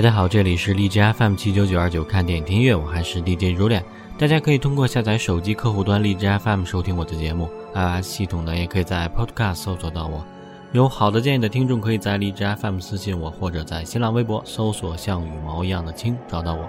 [0.00, 3.84] 大家好，这里是荔枝 FM 七九九二九看电影听音乐，我还是 DJ 如脸。
[4.16, 10.24] 大家可以通过下载手机客户端荔枝 FM 收听我的节目，iOS 系统呢也可以在 Podcast 搜索到我。
[10.72, 16.66] 有好的建议的听众可以在荔枝 FM 私信我，或者在新浪微博搜索像羽毛一样的青找到我。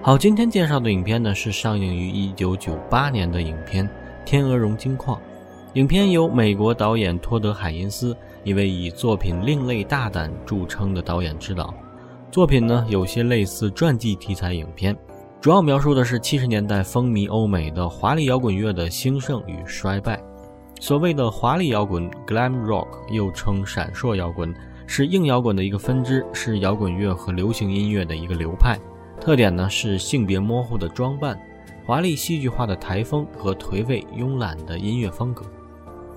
[0.00, 3.86] 好，今天介绍的影片呢是上映于一九九八年的影片
[4.24, 5.18] 《天鹅绒金矿》。
[5.74, 11.74] 影片由美国导演托德·海因斯，一位以作品另类大胆著称的导演执导。
[12.36, 14.94] 作品呢有些类似传记题材影片，
[15.40, 20.22] 主要描述的是七十年代风靡欧美的华丽摇滚乐的兴盛与衰败。
[20.78, 24.54] 所谓的华丽摇滚 （glam rock） 又称闪烁摇滚，
[24.86, 28.78] 是硬摇滚的一个分支，是摇滚乐和流行音乐的一个流派。
[29.18, 31.40] 特点呢是性别模糊的装扮、
[31.86, 35.46] 华丽戏剧化的台风和颓废慵懒的音乐风格。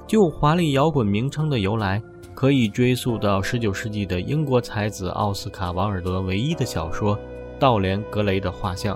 [0.05, 2.01] 就华丽摇滚名称的由来，
[2.39, 7.17] 可以追溯到19世纪的英国才子奥斯卡·王尔德唯一的小说
[7.59, 8.95] 《道连·格雷的画像》。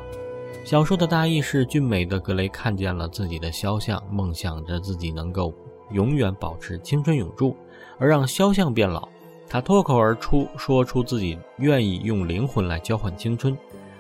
[0.64, 5.54] 小说的大意是：俊美的格雷看见了自己的肖像，梦想着自己能够
[5.92, 7.54] 永远保持青春永驻，
[8.00, 9.10] 而让肖像变老。
[9.50, 13.58] 他脱口而出说出自己愿意用灵魂来交换青春。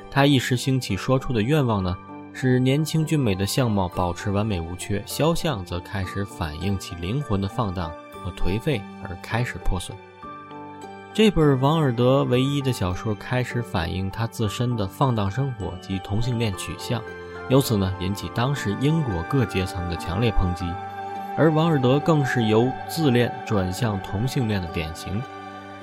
[0.09, 1.93] 他一时兴起说出的愿望呢？
[2.31, 7.91] 使年轻俊美的相貌保持完美无缺，肖像则开始反映其灵魂的放荡
[8.23, 9.95] 和颓废而开始破损。
[11.13, 17.01] 这本王尔德唯一的小说开始反映他自身的放荡生活及同性恋取向，
[17.49, 20.65] 由此呢引起当时英国各阶层的强烈抨击。
[21.37, 25.21] 而王尔德更是由自恋转向同性恋的典型，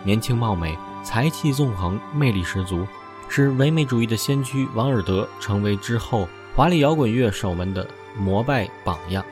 [0.02, 2.86] 年轻貌美，才气纵横，魅力十足，
[3.28, 6.26] 使唯美主义的先驱王尔德成为之后。
[6.56, 7.86] 华丽摇滚乐手们的
[8.18, 9.24] 膜拜榜样，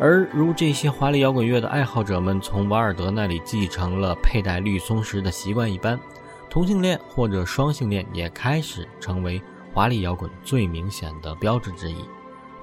[0.00, 5.98] 而如这些华丽摇滚乐的爱好者们从瓦尔德那里继承了佩戴绿松石的习惯一般，
[6.50, 9.40] 同性恋或者双性恋也开始成为
[9.72, 11.96] 华丽摇滚最明显的标志之一。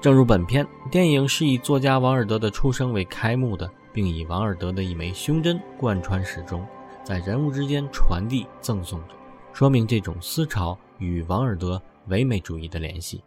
[0.00, 6.66] 正如本片电影是以作家王尔德的出生为开幕的，并以王尔德的一枚胸针贯穿始终，
[7.02, 9.14] 在人物之间传递赠送着，
[9.52, 13.24] 说明这种思潮与王尔德唯美主义的联系。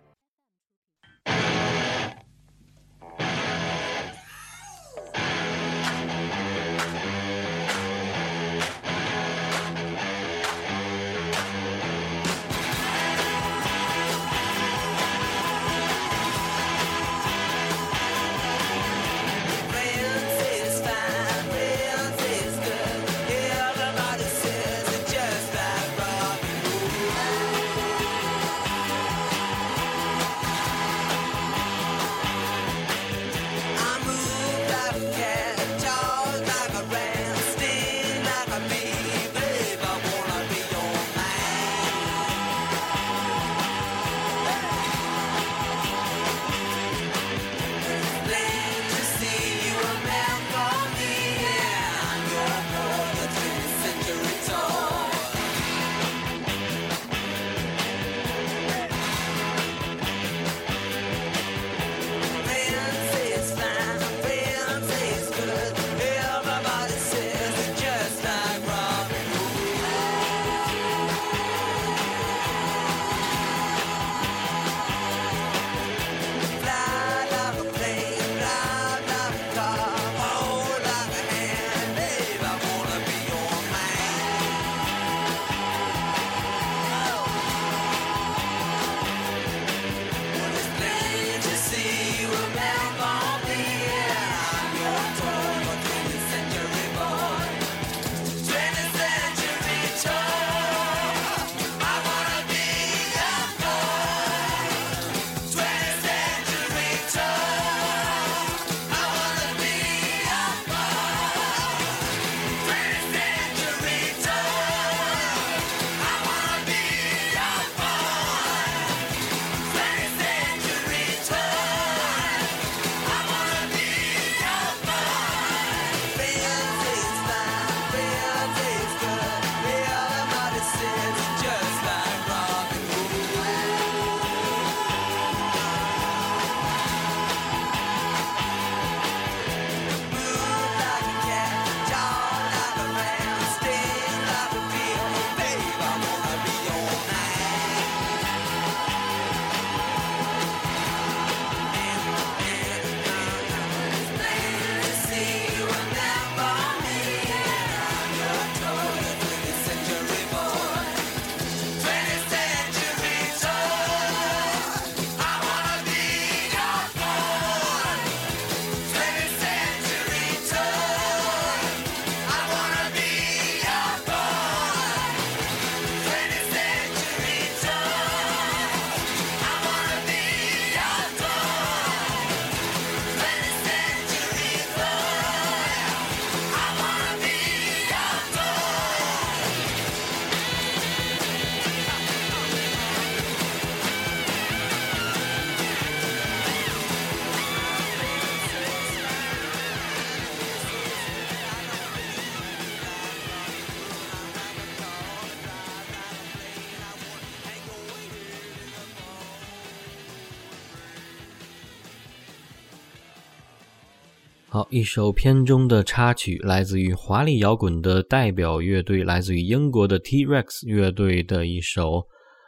[214.55, 221.91] 好，一首片中的插曲，来自于华丽摇滚的代表乐队，来自于英国的 T-Rex 乐队的一首《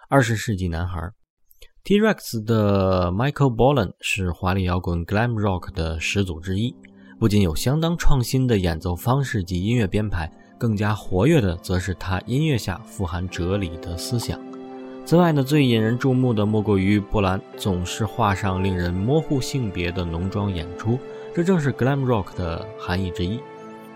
[0.08, 1.02] 二十世纪男孩》。
[1.84, 6.74] T-Rex 的 Michael Bolland 是华丽摇滚 Glam Rock 的始祖之一，
[7.20, 14.40] 不仅有相当创新的演奏方式及音乐编排，更加活跃的则是他音乐下富含哲理的思想。
[15.04, 20.98] 此外呢，最引人注目的莫过于波兰总是画上令人模糊性别的浓妆演出。
[21.38, 23.40] 这正是 glam rock 的含义之一，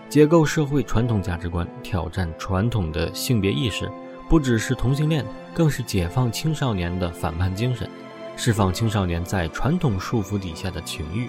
[0.08, 3.90] 解构社会传统价值观，挑战传统的性别意识，
[4.28, 7.90] 不只是同性恋，更是解放青少年的反叛精神，
[8.36, 11.28] 释放青少年在传统束缚底下的情欲。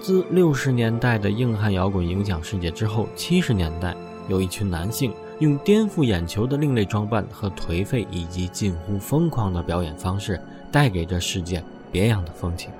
[0.00, 3.94] 自六十年代的硬汉摇滚影响世界之后，七十年代
[4.26, 10.40] 有一群男性用颠覆眼球的另类装扮和颓废以及近乎疯狂的表演方式，
[10.72, 11.62] 带给这世界
[11.92, 12.72] 别样的风情。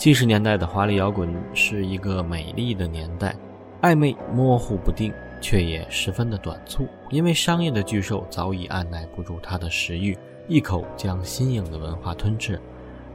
[0.00, 3.36] 七十年代的华丽摇滚是一个美丽的年代，
[3.82, 5.12] 暧昧模糊不定，
[5.42, 6.88] 却也十分的短促。
[7.10, 10.16] 因为商业的巨兽早已按耐不住他的食欲，
[10.48, 12.58] 一口将新颖的文化吞噬，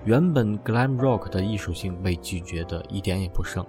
[0.03, 3.65] 原本 glam rock 的艺术性被拒绝的一点也不剩。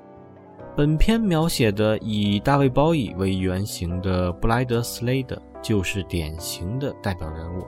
[0.76, 7.64] 本片描写的以大卫鲍伊为原型的布莱德·斯雷德就是典型的代表人物。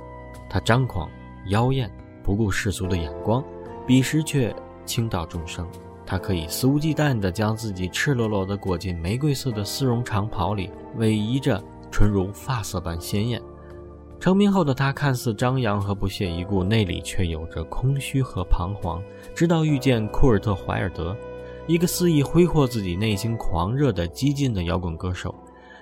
[0.50, 1.08] 他张狂、
[1.46, 1.90] 妖艳，
[2.22, 3.42] 不顾世俗的眼光，
[3.86, 4.54] 彼时却。
[4.88, 5.68] 倾倒众生，
[6.06, 11.62] 他可以肆无忌惮地将自己赤裸裸地裹进玫瑰色的丝绒长袍里，逶迤着
[11.92, 13.40] 唇如发色般鲜艳。
[14.18, 19.00] 成名后的他看似张扬和不屑一顾，内里却有着空虚和彷徨。
[19.34, 21.16] 直到遇见库尔特·怀尔德，
[21.68, 25.32] 一个肆意挥霍自己内心狂热的激进的摇滚歌手，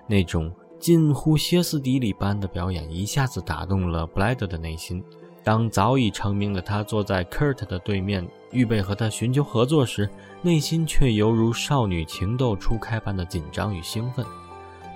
[0.06, 5.02] 那种近乎歇斯底里般的表演一下子打动了布莱德的内心。
[5.42, 8.28] 当早已成名的他坐在 Kurt 的对面。
[8.50, 10.08] 预备和他寻求合作时，
[10.42, 14.24] 内心却犹如少女情窦初开般的紧张与兴奋。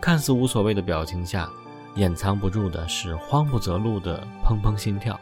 [0.00, 1.48] 看似无所谓的表情下，
[1.96, 5.18] 掩藏不住的是慌不择路的砰砰心跳。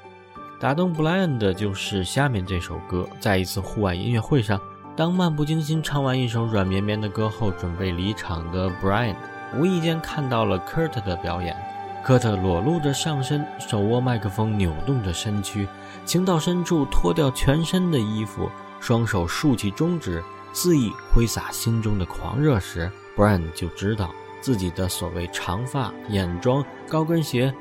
[0.60, 3.08] 打动布莱恩的就是下面这首歌。
[3.20, 4.60] 在一次户外音乐会上，
[4.96, 9.14] 当漫不经心唱完一首软绵绵的歌后，准备离场的 Brian
[9.56, 11.56] 无意间看到了 Kurt 的表演。
[12.02, 15.68] 科特裸露着上身，手握麦克风，扭动着身躯，
[16.04, 18.50] 情到深处脱掉全身的衣服，
[18.80, 27.52] 双手竖起中指，肆意挥洒心中的狂热时，Brian 就知道自己的所谓长发、眼妆、高跟鞋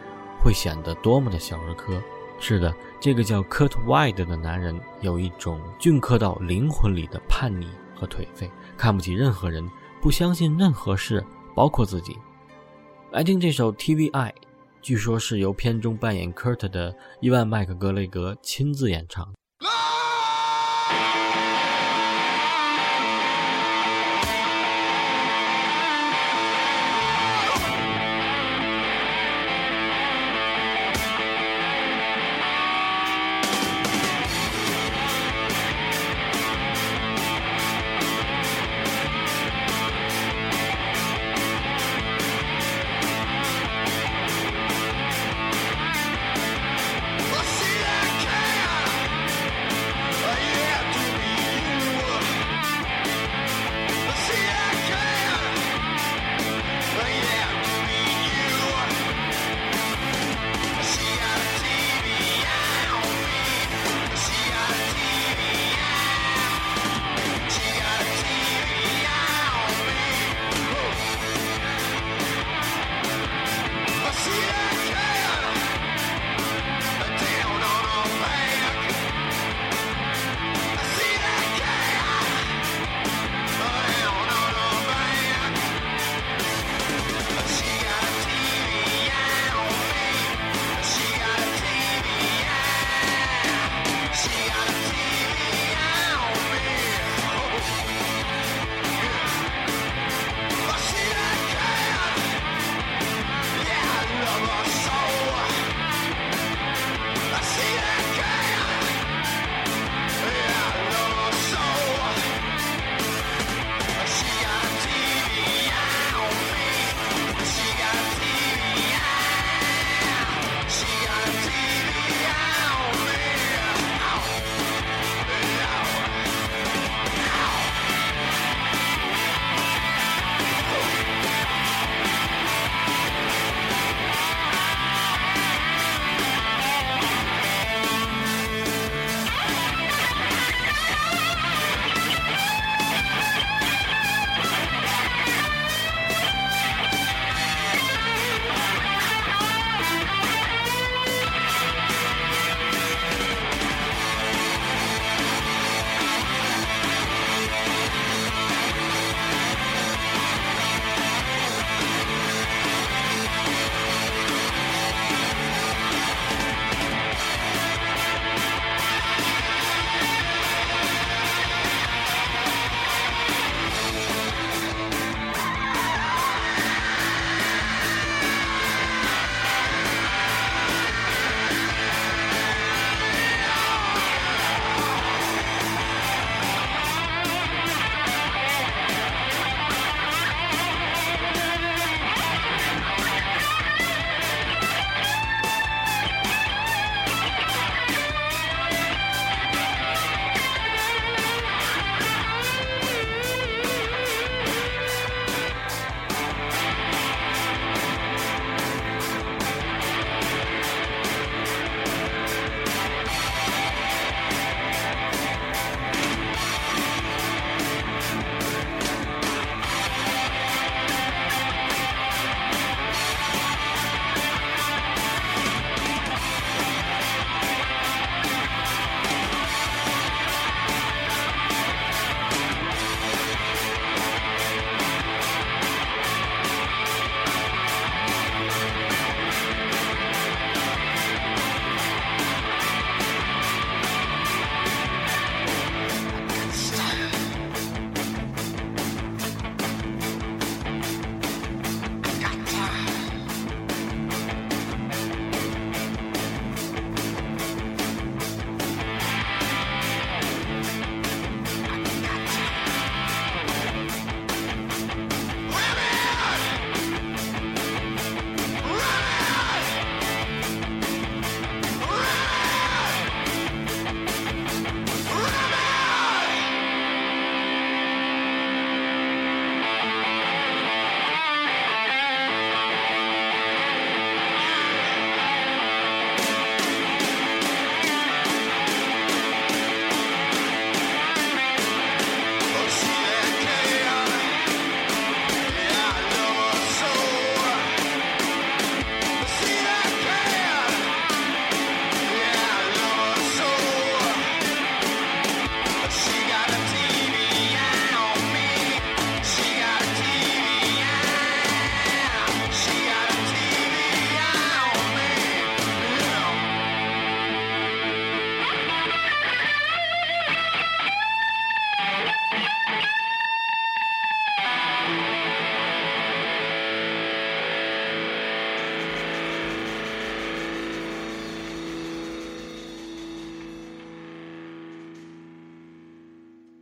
[0.42, 2.02] 会显得多么的小儿科。
[2.40, 12.18] 是的，这个叫 Kurt Wide 的男人有一种镌刻到灵魂里的叛逆和颓废，看不起任何人，不相信任何事，包括自己。
[13.18, 14.32] 来听这首 TVI，
[14.80, 19.34] 据说是由片中扮演 Kurt 的伊万麦克格雷格亲自演唱。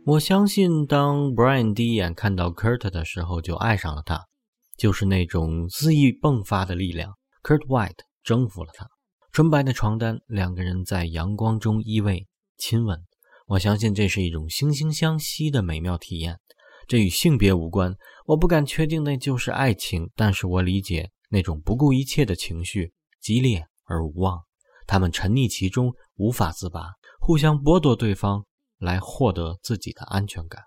[0.06, 4.26] 我相信，当 Brian 第一眼看到 Kurt 的时候，就爱上了他，
[4.78, 7.14] 就是那种恣意迸发的力量。
[7.42, 8.86] Kurt White 征服了他。
[9.32, 12.24] 纯白的床单，两个人在阳光中依偎
[12.56, 13.00] 亲吻。
[13.48, 16.38] 我相信这是一种惺惺相惜的美妙体验。
[16.86, 17.92] 这与性别无关，
[18.26, 24.38] 我不敢确定那就是爱情，但是我理解那种不顾一切的情绪，激烈而无望。
[24.86, 28.44] 他们沉溺其中，无法自拔，互相剥夺对方。
[28.78, 30.64] 来获得自己的安全感。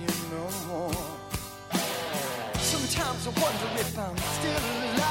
[0.00, 0.08] You.
[2.58, 5.03] Sometimes I wonder if I'm still alive.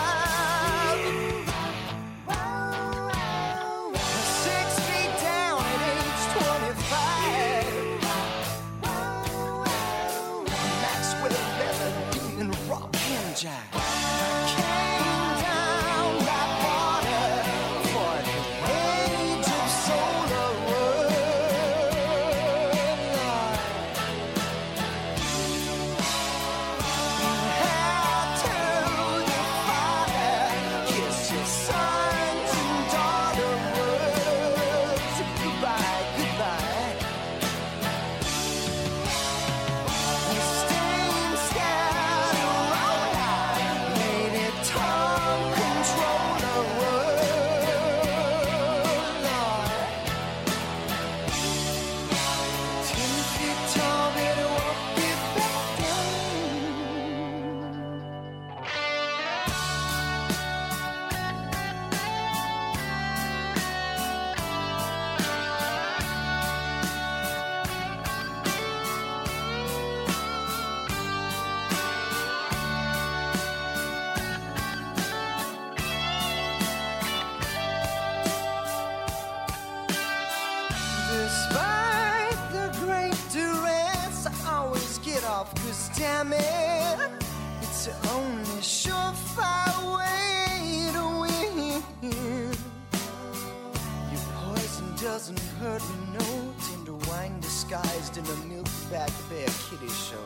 [99.30, 100.26] Bear Kitty Show.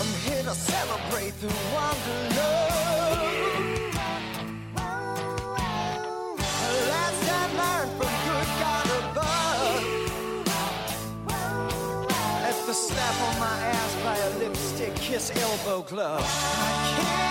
[0.00, 2.88] I'm here to celebrate the wanderlust.
[12.68, 16.20] the slap on my ass by a lipstick kiss elbow glove.
[16.20, 17.27] I can't.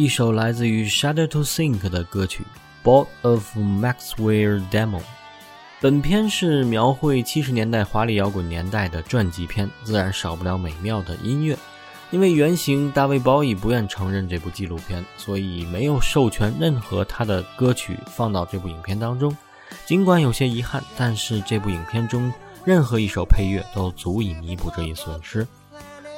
[0.00, 2.42] 一首来自于 Shudder to Think 的歌曲
[2.88, 4.98] 《Board of Maxwell Demo》。
[5.78, 11.54] 本片是描绘七十年代华丽摇滚年代的传记片，自然少不了美妙的音乐。
[12.10, 19.36] 因为原型大卫·鲍伊不愿承认这部纪录片，所以没有授权任何他的歌曲放到这部影片当中。
[19.84, 22.32] 尽管有些遗憾，但是这部影片中
[22.64, 25.46] 任何一首配乐都足以弥补这一损失。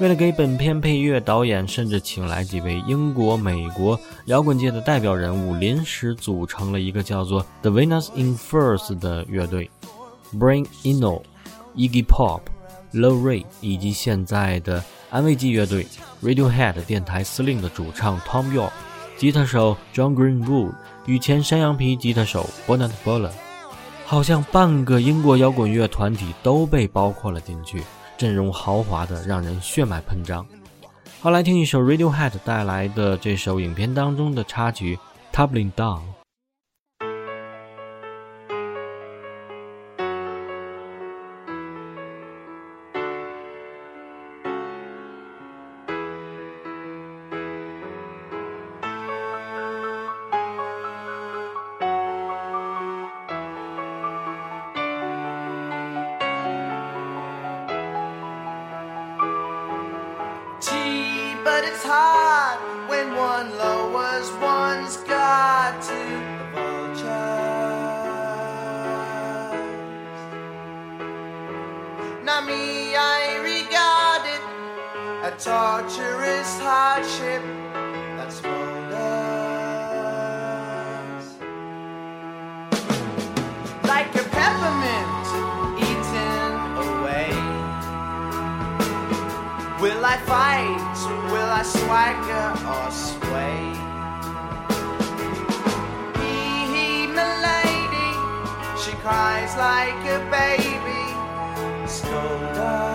[0.00, 9.70] 为了给本片配乐，导演甚至请来几位英国、美国摇滚界的代表人物，临时组成了一个叫做 The Venus in Furs 的乐队。
[10.34, 11.22] Brain Eno、
[11.76, 12.40] Iggy Pop、
[12.92, 15.86] Low Ray 以及现在的安慰剂乐队
[16.22, 18.72] Radiohead 电台司令的主唱 Tom York、
[19.18, 20.72] 吉他手 John Greenwood
[21.06, 23.30] 与前山羊皮吉他手 Bonnet Buller
[24.06, 27.82] 好像半个英国摇滚乐团体都被包括了进去。
[28.22, 30.46] 阵容豪华的让人血脉喷张。
[31.20, 34.96] 好，来听一首 Radiohead 带来的这首影片当中的插曲
[35.36, 35.98] 《Tumbling Down》。
[61.62, 65.94] But it's hard when one lowers one's guard to
[66.38, 67.06] the vultures.
[72.24, 74.42] Now me, I regard it
[75.28, 77.42] a torturous hardship
[78.16, 78.82] that smolders
[83.84, 85.26] like a peppermint
[85.88, 86.52] eaten
[86.86, 87.30] away.
[89.80, 90.71] Will I fight?
[91.64, 93.62] Swagger or sway?
[96.18, 98.10] Hee hee, milady,
[98.82, 101.04] she cries like a baby.
[101.86, 102.91] Scold us.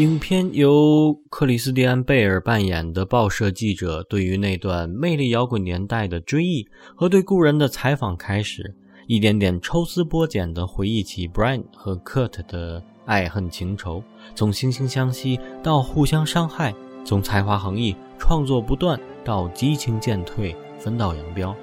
[0.00, 8.74] 影片由克里斯蒂安·贝尔扮演的报社记者，对于那段魅力摇滚年代的追忆和对故人的采访开始，
[9.06, 14.02] 一点点抽丝剥茧地回忆起 Brian 和 Kurt 的爱恨情仇，
[14.34, 21.54] 从惺惺相惜到互相伤害，从才华横溢、创作不断到激情渐退、分道扬镳。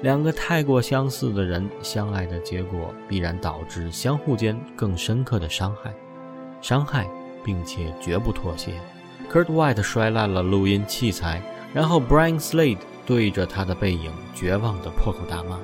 [0.00, 5.94] 两个太过相似的人相爱的结果，必然导致相互间更深刻的伤害，
[6.62, 7.06] 伤害。
[7.44, 8.72] 并且绝不妥协。
[9.30, 15.58] Kurt White 摔烂了录音器材然后 Brian Slade 对着他的背影绝望地破口大骂，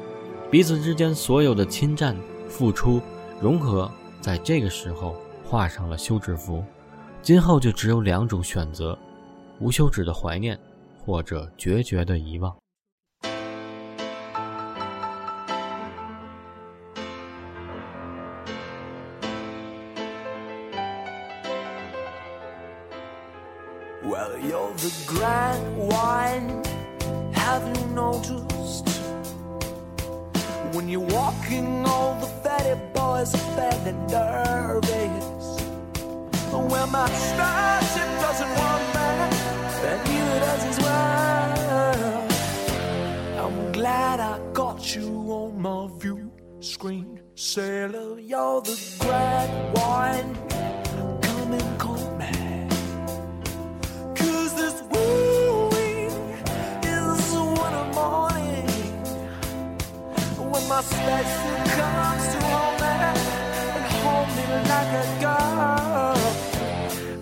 [0.50, 2.16] 彼此之间所有的侵占、
[2.48, 3.00] 付出、
[3.40, 3.90] 融合，
[4.20, 6.64] 在这个时候画上了休止符。
[7.22, 8.98] 今后就只有两种选择：
[9.58, 10.58] 无休止的怀念，
[11.04, 12.54] 或者决绝的遗忘。
[24.80, 26.62] The grand wine.
[27.34, 28.88] Have you noticed?
[30.72, 35.46] When you're walking, all the fatty boys are fat and nervous.
[36.50, 39.30] Well, my starship doesn't want that,
[39.90, 42.32] and neither does his world.
[43.44, 45.08] I'm glad I got you
[45.40, 47.20] on my view screen.
[47.34, 50.49] Sailor, you're the grand wine.
[60.70, 62.94] My special comes to hold me
[63.74, 66.16] And hold me like a girl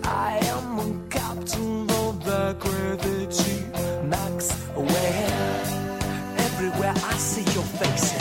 [0.03, 3.63] I am a captain of the gravity
[4.07, 5.63] Max where?
[6.37, 8.18] Everywhere I see your faces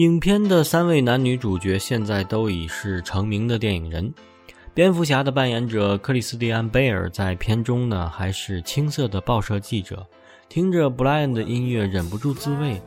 [0.00, 4.10] 影片的三位男女主角现在都已是成名的电影人。
[4.72, 10.06] 蝙蝠侠的扮演者克里斯蒂安·贝尔在片中呢还是青涩的报社记者，
[10.48, 12.80] 听着布莱恩的音乐忍不住自慰，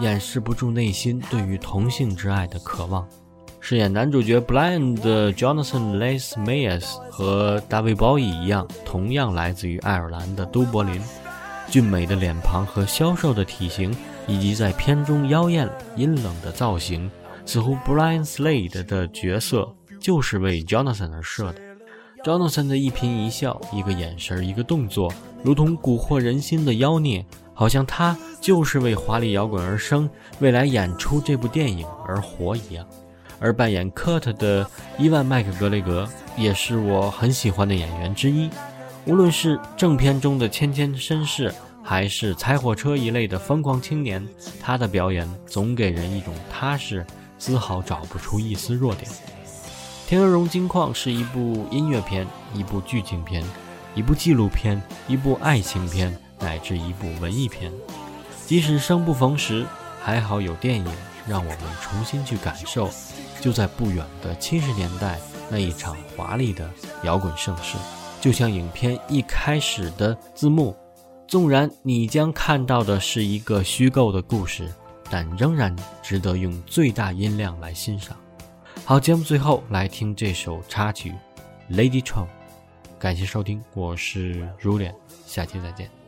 [0.00, 3.06] 掩饰不住内心对于同性之爱的渴望。
[3.60, 11.00] 饰演男主角布莱恩的 Jonathan Les Mayes 和大卫·鲍伊一样，同样来自于爱尔兰的都柏林。
[11.70, 13.94] 俊美的脸庞和消瘦的体型，
[14.26, 17.10] 以及在片中妖艳阴冷的造型，
[17.44, 19.68] 似乎 Brian Slade 的角色
[20.00, 21.60] 就是为 Jonathan 而设的。
[22.24, 25.12] Jonathan 的一颦一笑，一个眼神，一个动作，
[25.44, 30.10] 如同蛊惑人心的妖孽，好像他就是为华丽摇滚而生，
[30.40, 32.84] 为来演出这部电影而活一样。
[33.38, 38.50] 而扮演 Kurt 的伊万·麦克格雷格也是我很喜欢的演员之一。
[39.04, 41.54] 无论是正片中的谦谦绅士，
[41.88, 44.26] 还是踩火车一类的疯狂青年，
[44.60, 47.06] 他的表演总给人一种踏实，
[47.38, 49.08] 丝毫找不出一丝弱点。
[50.08, 53.44] 《天鹅绒金矿》是一部音乐片，一部剧情片，
[53.94, 57.72] 一部纪录片，一部爱情片，乃至一部文艺片。
[58.46, 59.64] 即使生不逢时，
[60.02, 60.92] 还好有电影
[61.24, 62.90] 让我们重新去感受，
[63.40, 66.68] 就在不远的七十年代那一场华丽的
[67.04, 67.76] 摇滚盛世。
[68.20, 70.76] 就像影片一开始的字幕，
[71.26, 74.72] 纵然你将看到的是一个虚构的故事，
[75.10, 78.16] 但仍然值得用最大音量来欣赏。
[78.84, 81.12] 好，节目最后来听这首插曲
[81.74, 82.24] 《Lady Tron》，
[82.98, 84.94] 感谢收听，我是如脸，
[85.26, 86.05] 下期再见。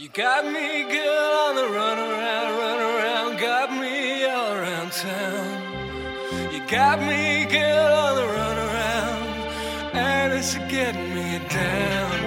[0.00, 6.52] You got me good on the run around, run around, got me all around town.
[6.52, 12.17] You got me good on the run around, and it's getting me down,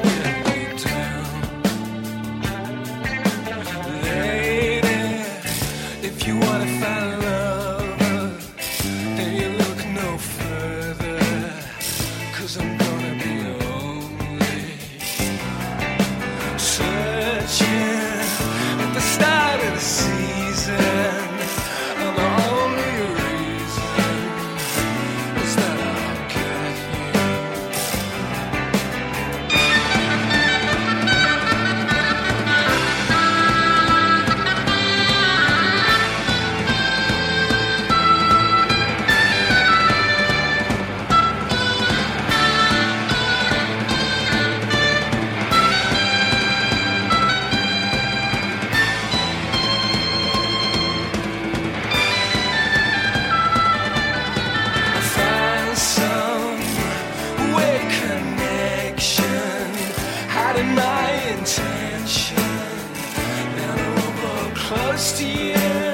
[65.12, 65.91] last year.